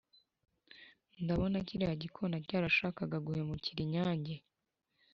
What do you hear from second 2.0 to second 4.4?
gikona cyarashakaga guhemukira inyange.